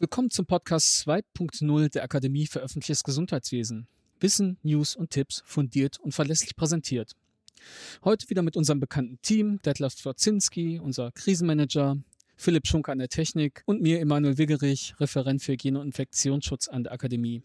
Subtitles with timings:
[0.00, 3.88] Willkommen zum Podcast 2.0 der Akademie für öffentliches Gesundheitswesen.
[4.20, 7.16] Wissen, News und Tipps fundiert und verlässlich präsentiert.
[8.04, 11.96] Heute wieder mit unserem bekannten Team, Detlef Dworzinski, unser Krisenmanager,
[12.36, 16.84] Philipp Schunke an der Technik und mir, Emanuel Wiggerich, Referent für Hygiene und Infektionsschutz an
[16.84, 17.42] der Akademie.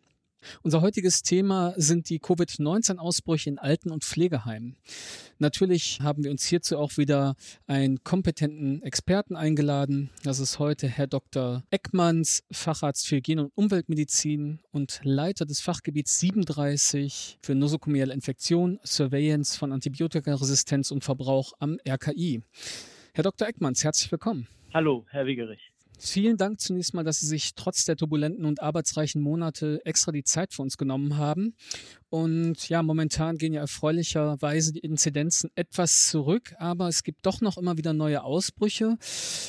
[0.62, 4.77] Unser heutiges Thema sind die Covid-19-Ausbrüche in Alten- und Pflegeheimen.
[5.40, 7.35] Natürlich haben wir uns hierzu auch wieder
[7.68, 10.09] einen kompetenten Experten eingeladen.
[10.23, 11.63] Das ist heute Herr Dr.
[11.70, 19.57] Eckmanns, Facharzt für Hygiene- und Umweltmedizin und Leiter des Fachgebiets 37 für nosokomiale Infektion, Surveillance
[19.57, 22.41] von Antibiotikaresistenz und Verbrauch am RKI.
[23.13, 23.48] Herr Dr.
[23.48, 24.48] Eckmanns, herzlich willkommen.
[24.73, 25.73] Hallo, Herr Wiegerich.
[26.00, 30.24] Vielen Dank zunächst mal, dass Sie sich trotz der turbulenten und arbeitsreichen Monate extra die
[30.24, 31.56] Zeit für uns genommen haben.
[32.10, 37.58] Und ja, momentan gehen ja erfreulicherweise die Inzidenzen etwas zurück, aber es gibt doch noch
[37.58, 38.98] immer wieder neue Ausbrüche.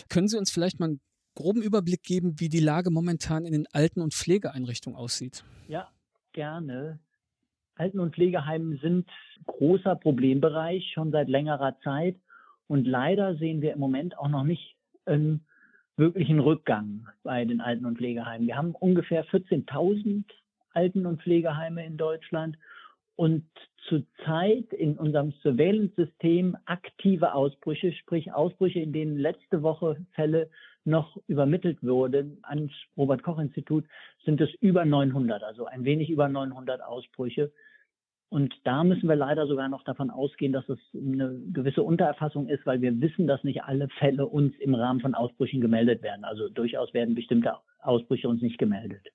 [0.09, 1.01] Können Sie uns vielleicht mal einen
[1.35, 5.45] groben Überblick geben, wie die Lage momentan in den Alten- und Pflegeeinrichtungen aussieht?
[5.69, 5.89] Ja,
[6.33, 7.01] gerne.
[7.77, 9.09] Alten- und Pflegeheimen sind
[9.47, 12.17] großer Problembereich schon seit längerer Zeit.
[12.67, 15.45] Und leider sehen wir im Moment auch noch nicht einen
[15.97, 18.47] wirklichen Rückgang bei den Alten- und Pflegeheimen.
[18.47, 20.25] Wir haben ungefähr 14.000
[20.73, 22.59] Alten- und Pflegeheime in Deutschland
[23.17, 23.45] und
[23.89, 30.51] zurzeit in unserem Surveillance-System aktive Ausbrüche, sprich Ausbrüche, in denen letzte Woche Fälle
[30.85, 33.85] noch übermittelt wurden ans Robert-Koch-Institut,
[34.25, 37.53] sind es über 900, also ein wenig über 900 Ausbrüche.
[38.35, 42.67] Und da müssen wir leider sogar noch davon ausgehen, dass es eine gewisse Untererfassung ist,
[42.67, 46.25] weil wir wissen, dass nicht alle Fälle uns im Rahmen von Ausbrüchen gemeldet werden.
[46.25, 49.07] Also durchaus werden bestimmte Ausbrüche uns nicht gemeldet.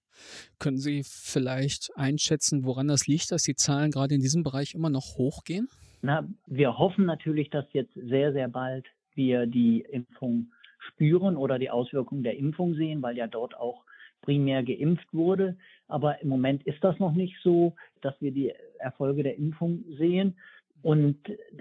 [0.57, 4.89] Können Sie vielleicht einschätzen, woran das liegt, dass die Zahlen gerade in diesem Bereich immer
[4.89, 5.67] noch hochgehen?
[6.01, 10.53] Na, wir hoffen natürlich, dass jetzt sehr, sehr bald wir die Impfung
[10.93, 13.83] spüren oder die Auswirkungen der Impfung sehen, weil ja dort auch
[14.21, 15.57] primär geimpft wurde.
[15.87, 20.35] Aber im Moment ist das noch nicht so, dass wir die Erfolge der Impfung sehen.
[20.81, 21.17] Und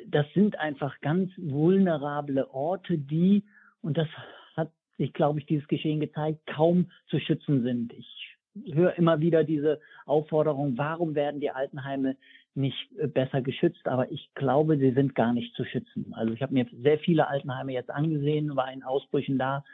[0.06, 3.44] das sind einfach ganz vulnerable Orte, die,
[3.80, 4.08] und das
[4.54, 7.92] hat sich, glaube ich, dieses Geschehen gezeigt, kaum zu schützen sind.
[7.94, 8.36] Ich
[8.72, 12.16] höre immer wieder diese Aufforderung, warum werden die Altenheime
[12.54, 13.86] nicht besser geschützt?
[13.86, 16.12] Aber ich glaube, sie sind gar nicht zu schützen.
[16.12, 19.64] Also ich habe mir sehr viele Altenheime jetzt angesehen, war in Ausbrüchen da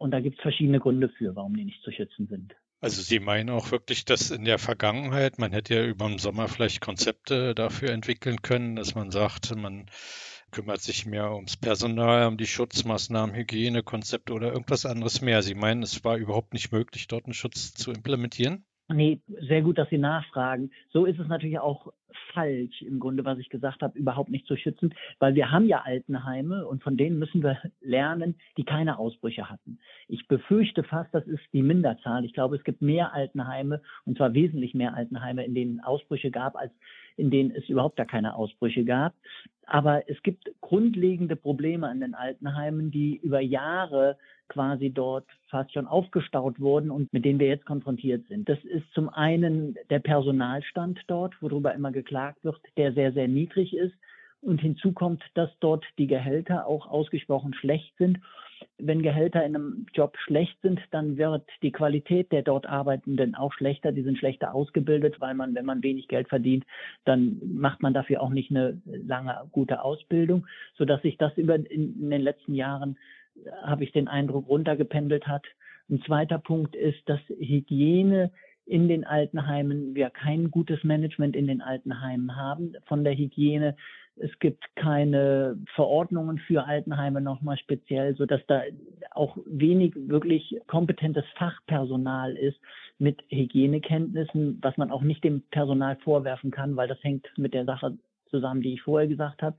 [0.00, 2.54] und da gibt es verschiedene Gründe für, warum die nicht zu schützen sind.
[2.80, 6.48] Also Sie meinen auch wirklich, dass in der Vergangenheit, man hätte ja über den Sommer
[6.48, 9.90] vielleicht Konzepte dafür entwickeln können, dass man sagt, man
[10.50, 15.42] kümmert sich mehr ums Personal, um die Schutzmaßnahmen, Hygienekonzepte oder irgendwas anderes mehr.
[15.42, 18.64] Sie meinen, es war überhaupt nicht möglich, dort einen Schutz zu implementieren?
[18.92, 20.70] Nee, sehr gut, dass Sie nachfragen.
[20.92, 21.92] So ist es natürlich auch
[22.32, 25.82] falsch, im Grunde, was ich gesagt habe, überhaupt nicht zu schützen, weil wir haben ja
[25.82, 29.78] Altenheime und von denen müssen wir lernen, die keine Ausbrüche hatten.
[30.08, 32.24] Ich befürchte fast, das ist die Minderzahl.
[32.24, 36.56] Ich glaube, es gibt mehr Altenheime und zwar wesentlich mehr Altenheime, in denen Ausbrüche gab,
[36.56, 36.72] als
[37.16, 39.14] in denen es überhaupt gar keine Ausbrüche gab.
[39.66, 44.16] Aber es gibt grundlegende Probleme an den Altenheimen, die über Jahre
[44.50, 48.48] quasi dort fast schon aufgestaut wurden und mit denen wir jetzt konfrontiert sind.
[48.48, 53.74] Das ist zum einen der Personalstand dort, worüber immer geklagt wird, der sehr, sehr niedrig
[53.74, 53.94] ist.
[54.42, 58.20] Und hinzu kommt, dass dort die Gehälter auch ausgesprochen schlecht sind.
[58.78, 63.52] Wenn Gehälter in einem Job schlecht sind, dann wird die Qualität der dort Arbeitenden auch
[63.52, 63.92] schlechter.
[63.92, 66.64] Die sind schlechter ausgebildet, weil man, wenn man wenig Geld verdient,
[67.04, 70.46] dann macht man dafür auch nicht eine lange gute Ausbildung,
[70.76, 72.96] sodass sich das über in, in den letzten Jahren
[73.62, 75.44] habe ich den Eindruck runtergependelt hat.
[75.88, 78.30] Ein zweiter Punkt ist, dass Hygiene
[78.66, 83.74] in den Altenheimen, wir kein gutes Management in den Altenheimen haben von der Hygiene.
[84.16, 88.62] Es gibt keine Verordnungen für Altenheime nochmal speziell, so dass da
[89.10, 92.60] auch wenig wirklich kompetentes Fachpersonal ist
[92.98, 97.64] mit Hygienekenntnissen, was man auch nicht dem Personal vorwerfen kann, weil das hängt mit der
[97.64, 97.98] Sache
[98.30, 99.56] zusammen, die ich vorher gesagt habe.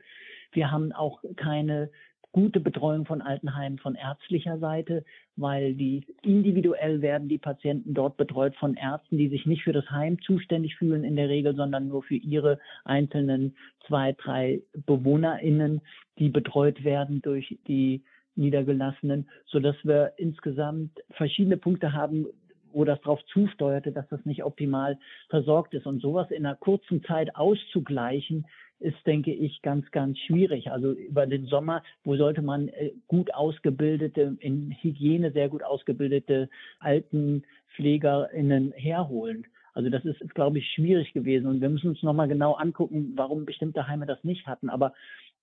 [0.53, 1.89] Wir haben auch keine
[2.31, 5.03] gute Betreuung von Altenheimen von ärztlicher Seite,
[5.35, 9.89] weil die individuell werden die Patienten dort betreut von Ärzten, die sich nicht für das
[9.89, 13.55] Heim zuständig fühlen in der Regel, sondern nur für ihre einzelnen
[13.87, 15.81] zwei, drei BewohnerInnen,
[16.19, 18.03] die betreut werden durch die
[18.35, 22.27] Niedergelassenen, so dass wir insgesamt verschiedene Punkte haben,
[22.73, 24.97] wo das darauf zusteuerte, dass das nicht optimal
[25.29, 25.85] versorgt ist.
[25.85, 28.45] Und sowas in einer kurzen Zeit auszugleichen,
[28.81, 30.71] ist, denke ich, ganz, ganz schwierig.
[30.71, 36.49] Also über den Sommer, wo sollte man äh, gut ausgebildete, in Hygiene sehr gut ausgebildete
[36.79, 39.47] AltenpflegerInnen herholen?
[39.73, 41.47] Also das ist, ist glaube ich, schwierig gewesen.
[41.47, 44.69] Und wir müssen uns nochmal genau angucken, warum bestimmte Heime das nicht hatten.
[44.69, 44.93] Aber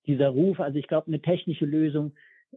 [0.07, 2.13] dieser Ruf, also ich glaube, eine technische Lösung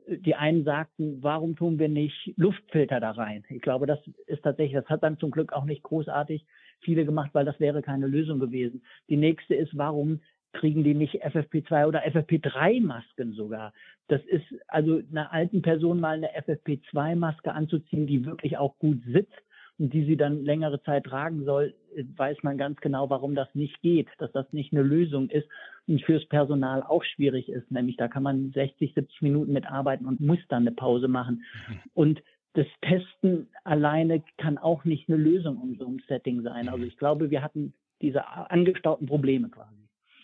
[0.07, 3.43] die einen sagten, warum tun wir nicht Luftfilter da rein?
[3.49, 6.45] Ich glaube, das ist tatsächlich, das hat dann zum Glück auch nicht großartig
[6.79, 8.83] viele gemacht, weil das wäre keine Lösung gewesen.
[9.09, 10.21] Die nächste ist, warum
[10.53, 13.73] kriegen die nicht FFP2 oder FFP3-Masken sogar?
[14.07, 19.41] Das ist also einer alten Person mal eine FFP2-Maske anzuziehen, die wirklich auch gut sitzt
[19.79, 21.73] und die sie dann längere Zeit tragen soll,
[22.15, 25.47] weiß man ganz genau, warum das nicht geht, dass das nicht eine Lösung ist
[25.87, 27.71] und fürs Personal auch schwierig ist.
[27.71, 31.43] Nämlich da kann man 60, 70 Minuten mitarbeiten und muss dann eine Pause machen.
[31.67, 31.79] Mhm.
[31.93, 32.23] Und
[32.53, 36.69] das Testen alleine kann auch nicht eine Lösung in so einem Setting sein.
[36.69, 39.80] Also ich glaube, wir hatten diese angestauten Probleme quasi.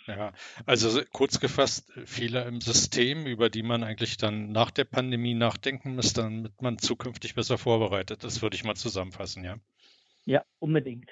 [0.08, 0.32] Ja,
[0.66, 5.96] also kurz gefasst, Fehler im System, über die man eigentlich dann nach der Pandemie nachdenken
[5.96, 8.24] muss, damit man zukünftig besser vorbereitet.
[8.24, 9.58] Das würde ich mal zusammenfassen, ja.
[10.26, 11.10] Ja, unbedingt.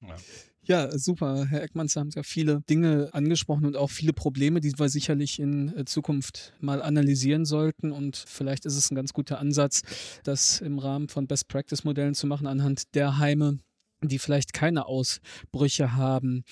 [0.00, 0.16] Ja.
[0.64, 1.46] Ja, super.
[1.46, 5.40] Herr Eckmann, Sie haben ja viele Dinge angesprochen und auch viele Probleme, die wir sicherlich
[5.40, 7.90] in äh, Zukunft mal analysieren sollten.
[7.90, 9.82] Und vielleicht ist es ein ganz guter Ansatz,
[10.22, 13.58] das im Rahmen von Best-Practice-Modellen zu machen anhand der Heime,
[14.02, 16.44] die vielleicht keine Ausbrüche haben.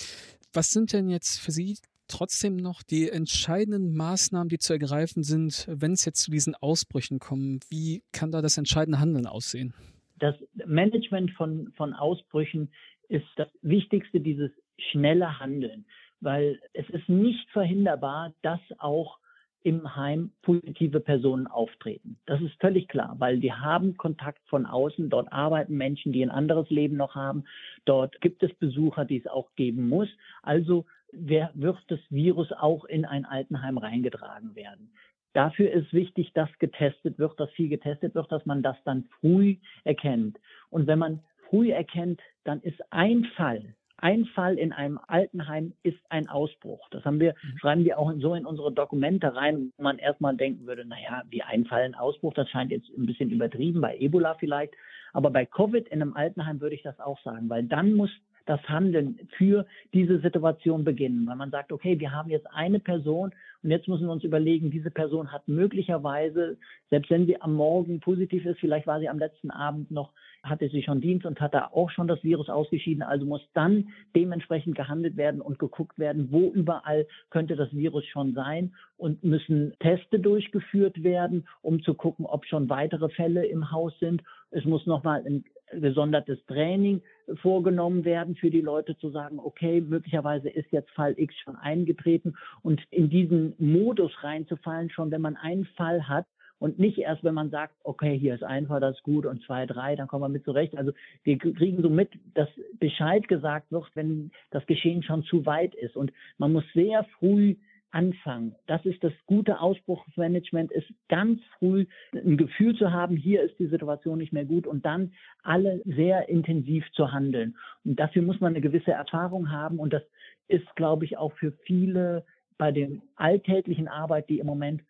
[0.52, 5.67] Was sind denn jetzt für Sie trotzdem noch die entscheidenden Maßnahmen, die zu ergreifen sind,
[5.69, 7.64] wenn es jetzt zu diesen Ausbrüchen kommt?
[7.70, 9.75] Wie kann da das entscheidende Handeln aussehen?
[10.19, 10.35] Das
[10.67, 12.73] Management von, von Ausbrüchen
[13.08, 14.50] ist das Wichtigste, dieses
[14.91, 15.87] schnelle Handeln,
[16.20, 19.19] weil es ist nicht verhinderbar, dass auch
[19.62, 22.16] im Heim positive Personen auftreten.
[22.26, 25.10] Das ist völlig klar, weil die haben Kontakt von außen.
[25.10, 27.44] Dort arbeiten Menschen, die ein anderes Leben noch haben.
[27.84, 30.08] Dort gibt es Besucher, die es auch geben muss.
[30.42, 34.92] Also wer, wird das Virus auch in ein Altenheim reingetragen werden.
[35.32, 39.56] Dafür ist wichtig, dass getestet wird, dass viel getestet wird, dass man das dann früh
[39.84, 40.38] erkennt.
[40.70, 45.99] Und wenn man früh erkennt, dann ist ein Fall, ein Fall in einem Altenheim ist
[46.08, 46.88] ein Ausbruch.
[46.91, 47.58] Das haben wir, mhm.
[47.58, 51.43] schreiben wir auch so in unsere Dokumente rein, wo man erstmal denken würde, naja, wie
[51.43, 54.75] ein Fall, ein Ausbruch, das scheint jetzt ein bisschen übertrieben, bei Ebola vielleicht.
[55.12, 58.11] Aber bei Covid in einem Altenheim würde ich das auch sagen, weil dann muss
[58.50, 59.64] das Handeln für
[59.94, 63.32] diese Situation beginnen, weil man sagt, okay, wir haben jetzt eine Person
[63.62, 66.56] und jetzt müssen wir uns überlegen, diese Person hat möglicherweise,
[66.91, 70.11] selbst wenn sie am Morgen positiv ist, vielleicht war sie am letzten Abend noch,
[70.43, 73.91] hatte sie schon Dienst und hat da auch schon das Virus ausgeschieden, also muss dann
[74.17, 79.75] dementsprechend gehandelt werden und geguckt werden, wo überall könnte das Virus schon sein und müssen
[79.79, 84.25] Teste durchgeführt werden, um zu gucken, ob schon weitere Fälle im Haus sind.
[84.50, 87.02] Es muss nochmal ein gesondertes Training
[87.43, 92.34] vorgenommen werden für die Leute zu sagen, okay, möglicherweise ist jetzt Fall X schon eingetreten
[92.62, 96.26] und in diesen Modus reinzufallen, schon wenn man einen Fall hat
[96.58, 99.43] und nicht erst, wenn man sagt, okay, hier ist ein Fall, das ist gut und
[99.44, 100.76] zwei, drei, dann kommen wir mit zurecht.
[100.76, 100.93] Also
[101.25, 105.96] wir kriegen so mit, dass Bescheid gesagt wird, wenn das Geschehen schon zu weit ist
[105.96, 107.56] und man muss sehr früh
[107.90, 108.54] anfangen.
[108.66, 113.66] Das ist das gute Ausbruchsmanagement, ist ganz früh ein Gefühl zu haben, hier ist die
[113.66, 117.56] Situation nicht mehr gut und dann alle sehr intensiv zu handeln.
[117.84, 120.02] Und dafür muss man eine gewisse Erfahrung haben und das
[120.48, 122.25] ist, glaube ich, auch für viele
[122.58, 124.82] bei der alltäglichen Arbeit, die im Moment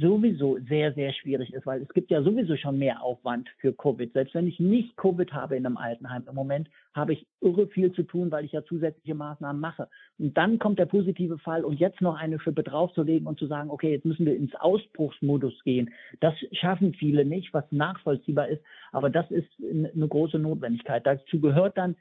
[0.00, 4.12] sowieso sehr, sehr schwierig ist, weil es gibt ja sowieso schon mehr Aufwand für Covid.
[4.12, 7.92] Selbst wenn ich nicht Covid habe in einem Altenheim im Moment, habe ich irre viel
[7.92, 9.88] zu tun, weil ich ja zusätzliche Maßnahmen mache.
[10.18, 13.70] Und dann kommt der positive Fall und jetzt noch eine Schippe draufzulegen und zu sagen,
[13.70, 15.90] okay, jetzt müssen wir ins Ausbruchsmodus gehen.
[16.20, 21.06] Das schaffen viele nicht, was nachvollziehbar ist, aber das ist eine große Notwendigkeit.
[21.06, 21.96] Dazu gehört dann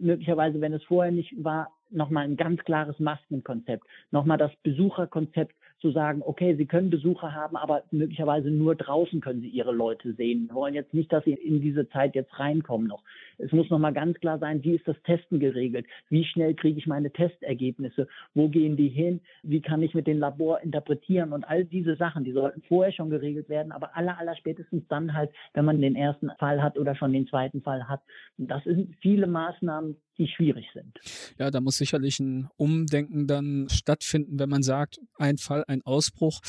[0.00, 5.90] möglicherweise, wenn es vorher nicht war, nochmal ein ganz klares Maskenkonzept, nochmal das Besucherkonzept zu
[5.90, 10.48] sagen, okay, Sie können Besucher haben, aber möglicherweise nur draußen können Sie Ihre Leute sehen.
[10.48, 13.02] Wir wollen jetzt nicht, dass Sie in diese Zeit jetzt reinkommen noch.
[13.36, 15.84] Es muss nochmal ganz klar sein, wie ist das Testen geregelt?
[16.08, 18.08] Wie schnell kriege ich meine Testergebnisse?
[18.32, 19.20] Wo gehen die hin?
[19.42, 21.34] Wie kann ich mit dem Labor interpretieren?
[21.34, 25.12] Und all diese Sachen, die sollten vorher schon geregelt werden, aber aller, aller spätestens dann
[25.12, 28.00] halt, wenn man den ersten Fall hat oder schon den zweiten Fall hat.
[28.38, 30.98] Das sind viele Maßnahmen, die schwierig sind.
[31.38, 36.40] Ja, da muss sicherlich ein Umdenken dann stattfinden, wenn man sagt, ein Fall, ein Ausbruch.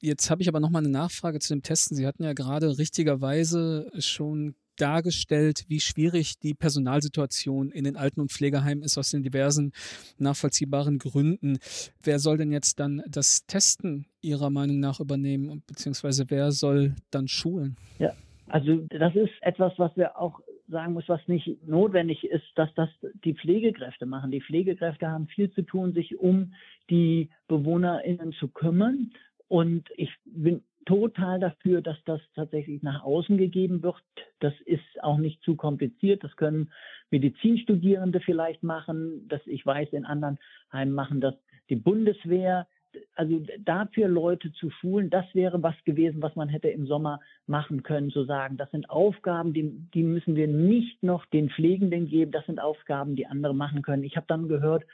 [0.00, 1.96] Jetzt habe ich aber noch mal eine Nachfrage zu dem Testen.
[1.96, 8.32] Sie hatten ja gerade richtigerweise schon dargestellt, wie schwierig die Personalsituation in den Alten- und
[8.32, 9.72] Pflegeheimen ist aus den diversen
[10.18, 11.58] nachvollziehbaren Gründen.
[12.02, 17.28] Wer soll denn jetzt dann das Testen Ihrer Meinung nach übernehmen, beziehungsweise wer soll dann
[17.28, 17.76] schulen?
[17.98, 18.14] Ja,
[18.46, 20.40] also das ist etwas, was wir auch
[20.70, 22.88] sagen muss, was nicht notwendig ist, dass das
[23.24, 24.30] die Pflegekräfte machen.
[24.30, 26.54] Die Pflegekräfte haben viel zu tun, sich um
[26.88, 29.12] die BewohnerInnen zu kümmern.
[29.48, 34.02] Und ich bin total dafür, dass das tatsächlich nach außen gegeben wird.
[34.40, 36.24] Das ist auch nicht zu kompliziert.
[36.24, 36.72] Das können
[37.10, 39.28] Medizinstudierende vielleicht machen.
[39.28, 40.38] Das ich weiß, in anderen
[40.72, 41.34] Heimen machen das
[41.68, 42.66] die Bundeswehr
[43.14, 47.82] also dafür Leute zu schulen, das wäre was gewesen, was man hätte im Sommer machen
[47.82, 52.32] können, zu sagen, das sind Aufgaben, die, die müssen wir nicht noch den Pflegenden geben,
[52.32, 54.04] das sind Aufgaben, die andere machen können.
[54.04, 54.84] Ich habe dann gehört,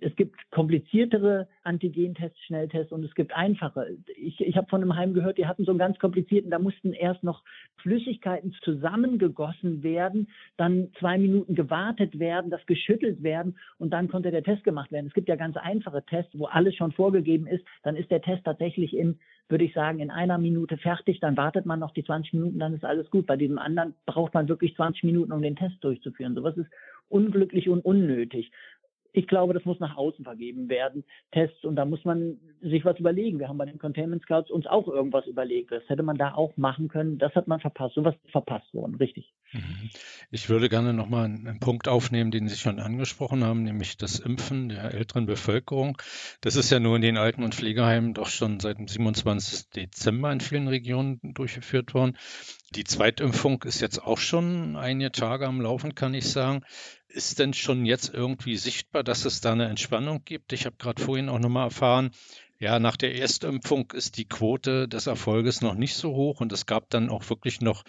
[0.00, 3.96] es gibt kompliziertere Antigentests, Schnelltests und es gibt einfache.
[4.16, 6.92] Ich, ich habe von einem Heim gehört, die hatten so einen ganz komplizierten, da mussten
[6.92, 7.42] erst noch
[7.76, 14.42] Flüssigkeiten zusammengegossen werden, dann zwei Minuten gewartet werden, das geschüttelt werden und dann konnte der
[14.42, 15.06] Test gemacht werden.
[15.06, 17.64] Es gibt ja ganz einfache Tests, wo alles schon vorgegeben ist.
[17.82, 21.20] Dann ist der Test tatsächlich in, würde ich sagen, in einer Minute fertig.
[21.20, 23.26] Dann wartet man noch die 20 Minuten, dann ist alles gut.
[23.26, 26.34] Bei diesem anderen braucht man wirklich 20 Minuten, um den Test durchzuführen.
[26.34, 26.70] Sowas ist
[27.08, 28.50] unglücklich und unnötig
[29.14, 32.98] ich glaube, das muss nach außen vergeben werden, Tests, und da muss man sich was
[32.98, 33.38] überlegen.
[33.38, 35.70] Wir haben bei den Containment Scouts uns auch irgendwas überlegt.
[35.70, 37.18] Das hätte man da auch machen können.
[37.18, 37.94] Das hat man verpasst.
[37.94, 39.32] Sowas verpasst worden, richtig.
[39.52, 39.90] Mhm.
[40.32, 44.68] Ich würde gerne nochmal einen Punkt aufnehmen, den Sie schon angesprochen haben, nämlich das Impfen
[44.68, 45.96] der älteren Bevölkerung.
[46.40, 49.70] Das ist ja nur in den Alten- und Pflegeheimen doch schon seit dem 27.
[49.70, 52.16] Dezember in vielen Regionen durchgeführt worden.
[52.74, 56.64] Die Zweitimpfung ist jetzt auch schon einige Tage am Laufen, kann ich sagen.
[57.06, 60.52] Ist denn schon jetzt irgendwie sichtbar, dass es da eine Entspannung gibt?
[60.52, 62.10] Ich habe gerade vorhin auch nochmal erfahren,
[62.58, 66.66] ja, nach der Erstimpfung ist die Quote des Erfolges noch nicht so hoch und es
[66.66, 67.84] gab dann auch wirklich noch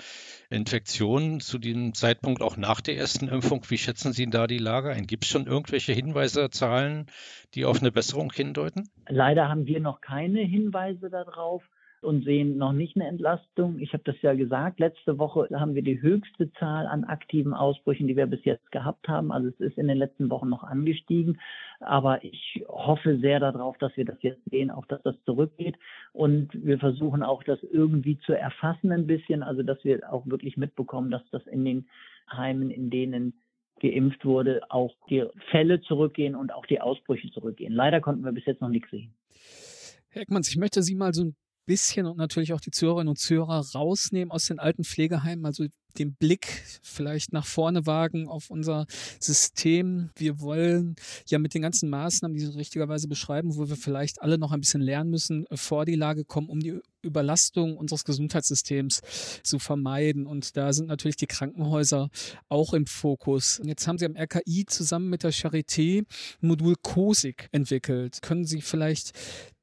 [0.50, 3.64] Infektionen zu diesem Zeitpunkt, auch nach der ersten Impfung.
[3.70, 5.08] Wie schätzen Sie da die Lage ein?
[5.08, 7.06] Gibt es schon irgendwelche Hinweise, Zahlen,
[7.54, 8.90] die auf eine Besserung hindeuten?
[9.08, 11.64] Leider haben wir noch keine Hinweise darauf
[12.06, 13.80] und sehen noch nicht eine Entlastung.
[13.80, 18.08] Ich habe das ja gesagt, letzte Woche haben wir die höchste Zahl an aktiven Ausbrüchen,
[18.08, 19.32] die wir bis jetzt gehabt haben.
[19.32, 21.40] Also es ist in den letzten Wochen noch angestiegen.
[21.80, 25.76] Aber ich hoffe sehr darauf, dass wir das jetzt sehen, auch dass das zurückgeht.
[26.14, 30.56] Und wir versuchen auch das irgendwie zu erfassen ein bisschen, also dass wir auch wirklich
[30.56, 31.88] mitbekommen, dass das in den
[32.32, 33.34] Heimen, in denen
[33.82, 37.74] geimpft wurde, auch die Fälle zurückgehen und auch die Ausbrüche zurückgehen.
[37.74, 39.14] Leider konnten wir bis jetzt noch nichts sehen.
[40.10, 41.36] Herr Eckmanns, ich möchte Sie mal so ein
[41.66, 45.66] bisschen und natürlich auch die Zuhörerinnen und Zuhörer rausnehmen aus den alten Pflegeheimen, also
[45.98, 48.86] den Blick vielleicht nach vorne wagen auf unser
[49.20, 50.10] System.
[50.16, 50.96] Wir wollen
[51.28, 54.60] ja mit den ganzen Maßnahmen, die Sie richtigerweise beschreiben, wo wir vielleicht alle noch ein
[54.60, 59.02] bisschen lernen müssen, vor die Lage kommen, um die Überlastung unseres Gesundheitssystems
[59.44, 60.28] zu vermeiden.
[60.28, 62.10] Und da sind natürlich die Krankenhäuser
[62.50, 63.62] auch im Fokus.
[63.64, 66.06] Jetzt haben Sie am RKI zusammen mit der Charité
[66.42, 68.22] Modul COSIG entwickelt.
[68.22, 69.14] Können Sie vielleicht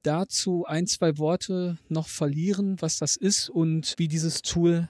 [0.02, 4.88] dazu ein, zwei Worte noch verlieren, was das ist und wie dieses Tool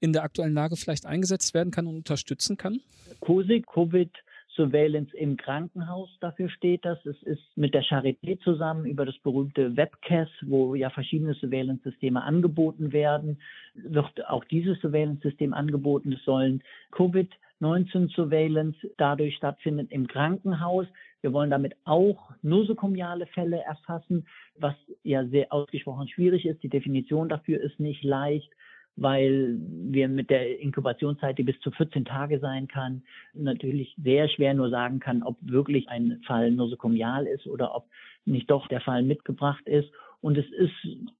[0.00, 2.80] in der aktuellen Lage vielleicht eingesetzt werden kann und unterstützen kann?
[3.20, 4.10] COSIG, Covid
[4.56, 7.04] Surveillance im Krankenhaus, dafür steht das.
[7.04, 12.92] Es ist mit der Charité zusammen über das berühmte Webcast, wo ja verschiedene Surveillance-Systeme angeboten
[12.92, 13.38] werden,
[13.74, 16.12] wird auch dieses Surveillance-System angeboten.
[16.12, 20.86] Es sollen Covid-19 Surveillance dadurch stattfinden im Krankenhaus.
[21.20, 24.26] Wir wollen damit auch nosokomiale Fälle erfassen,
[24.58, 26.62] was ja sehr ausgesprochen schwierig ist.
[26.62, 28.50] Die Definition dafür ist nicht leicht
[28.96, 34.54] weil wir mit der Inkubationszeit, die bis zu 14 Tage sein kann, natürlich sehr schwer
[34.54, 37.86] nur sagen kann, ob wirklich ein Fall nosokomial ist oder ob
[38.24, 39.90] nicht doch der Fall mitgebracht ist.
[40.20, 40.72] Und es ist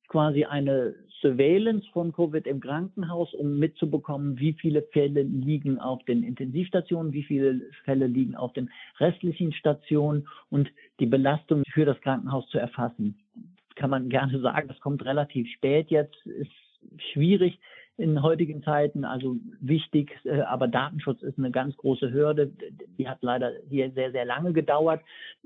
[0.09, 6.23] quasi eine Surveillance von Covid im Krankenhaus, um mitzubekommen, wie viele Fälle liegen auf den
[6.23, 12.49] Intensivstationen, wie viele Fälle liegen auf den restlichen Stationen und die Belastung für das Krankenhaus
[12.49, 13.19] zu erfassen.
[13.75, 16.50] Kann man gerne sagen, das kommt relativ spät jetzt, ist
[17.12, 17.59] schwierig
[17.97, 22.50] in heutigen Zeiten, also wichtig, äh, aber Datenschutz ist eine ganz große Hürde.
[22.99, 25.00] Die hat leider hier sehr, sehr lange gedauert.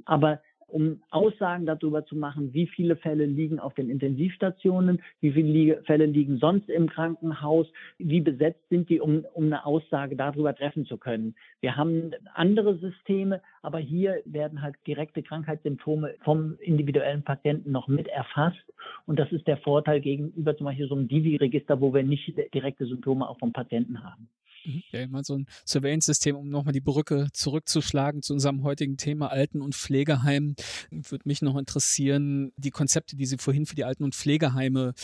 [0.06, 5.82] Aber um Aussagen darüber zu machen, wie viele Fälle liegen auf den Intensivstationen, wie viele
[5.82, 7.66] Fälle liegen sonst im Krankenhaus,
[7.98, 11.34] wie besetzt sind die, um, um eine Aussage darüber treffen zu können.
[11.60, 18.08] Wir haben andere Systeme, aber hier werden halt direkte Krankheitssymptome vom individuellen Patienten noch mit
[18.08, 18.58] erfasst.
[19.06, 22.86] Und das ist der Vorteil gegenüber zum Beispiel so einem Divi-Register, wo wir nicht direkte
[22.86, 24.28] Symptome auch vom Patienten haben.
[24.64, 24.82] Mhm.
[24.92, 29.60] Ja, mal so ein Surveillance-System, um nochmal die Brücke zurückzuschlagen zu unserem heutigen Thema Alten-
[29.60, 30.54] und Pflegeheim.
[30.90, 34.94] Würde mich noch interessieren, die Konzepte, die Sie vorhin für die Alten- und Pflegeheime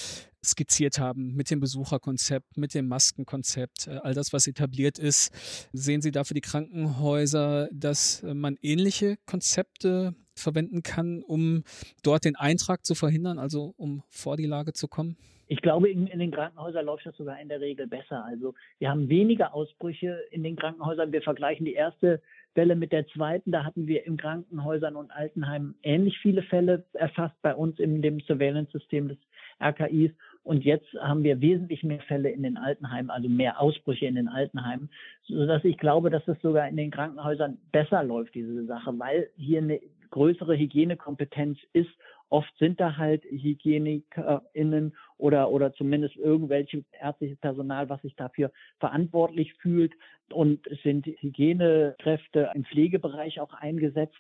[0.45, 5.31] skizziert haben, mit dem Besucherkonzept, mit dem Maskenkonzept, äh, all das, was etabliert ist.
[5.73, 11.65] Sehen Sie da für die Krankenhäuser, dass äh, man ähnliche Konzepte verwenden kann, um
[12.03, 15.17] dort den Eintrag zu verhindern, also um vor die Lage zu kommen?
[15.47, 18.25] Ich glaube, in, in, den Krankenhäusern läuft das sogar in der Regel besser.
[18.25, 21.13] Also wir haben weniger Ausbrüche in den Krankenhäusern.
[21.13, 22.23] Wir vergleichen die erste
[22.55, 23.53] Welle mit der zweiten.
[23.53, 28.21] Da hatten wir in Krankenhäusern und Altenheimen ähnlich viele Fälle erfasst bei uns in dem
[28.21, 29.19] Surveillance-System des
[29.61, 30.13] RKIs.
[30.43, 34.29] Und jetzt haben wir wesentlich mehr Fälle in den Altenheimen, also mehr Ausbrüche in den
[34.29, 34.91] Altenheimen,
[35.25, 39.59] sodass ich glaube, dass es sogar in den Krankenhäusern besser läuft, diese Sache, weil hier
[39.59, 41.91] eine größere Hygienekompetenz ist
[42.31, 48.50] Oft sind da halt HygienikerInnen oder, oder zumindest irgendwelches ärztliches Personal, was sich dafür
[48.81, 49.93] verantwortlich fühlt.
[50.33, 54.16] Und sind Hygienekräfte im Pflegebereich auch eingesetzt.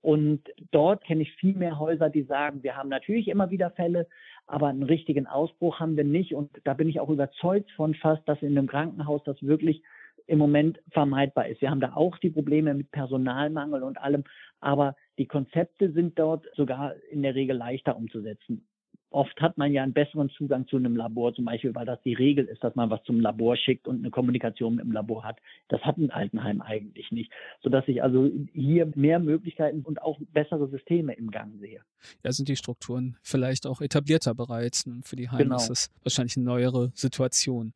[0.00, 4.06] Und dort kenne ich viel mehr Häuser, die sagen, wir haben natürlich immer wieder Fälle,
[4.46, 6.34] aber einen richtigen Ausbruch haben wir nicht.
[6.34, 9.82] Und da bin ich auch überzeugt von fast, dass in einem Krankenhaus das wirklich
[10.26, 11.60] im Moment vermeidbar ist.
[11.60, 14.24] Wir haben da auch die Probleme mit Personalmangel und allem,
[14.60, 18.64] aber die Konzepte sind dort sogar in der Regel leichter umzusetzen.
[19.10, 22.12] Oft hat man ja einen besseren Zugang zu einem Labor, zum Beispiel, weil das die
[22.12, 25.38] Regel ist, dass man was zum Labor schickt und eine Kommunikation mit dem Labor hat.
[25.68, 27.32] Das hat ein Altenheim eigentlich nicht,
[27.62, 31.80] sodass ich also hier mehr Möglichkeiten und auch bessere Systeme im Gang sehe.
[32.22, 34.86] Ja, sind die Strukturen vielleicht auch etablierter bereits.
[35.02, 35.56] Für die Heime genau.
[35.56, 37.72] ist es wahrscheinlich eine neuere Situation.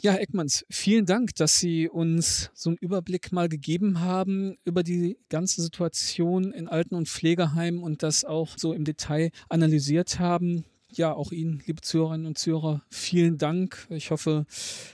[0.00, 5.16] Ja, Eckmanns, vielen Dank, dass Sie uns so einen Überblick mal gegeben haben über die
[5.30, 10.64] ganze Situation in Alten- und Pflegeheimen und das auch so im Detail analysiert haben
[10.96, 13.86] ja, auch Ihnen, liebe Zuhörerinnen und Zuhörer, vielen Dank.
[13.90, 14.46] Ich hoffe,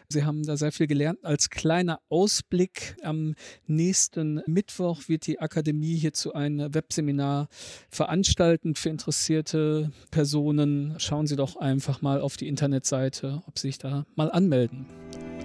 [0.09, 1.19] Sie haben da sehr viel gelernt.
[1.25, 3.35] Als kleiner Ausblick, am
[3.67, 7.49] nächsten Mittwoch wird die Akademie hierzu ein Webseminar
[7.91, 10.95] veranstalten für interessierte Personen.
[10.99, 14.87] Schauen Sie doch einfach mal auf die Internetseite, ob Sie sich da mal anmelden.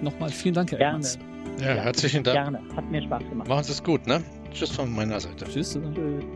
[0.02, 1.06] Nochmal vielen Dank, Herr Gerne.
[1.60, 2.36] Ja, herzlichen Dank.
[2.36, 2.76] Gerne.
[2.76, 3.48] Hat mir Spaß gemacht.
[3.48, 4.22] Machen Sie es gut, ne?
[4.52, 5.46] Tschüss von meiner Seite.
[5.46, 5.72] Tschüss.
[5.72, 6.35] Tschüss.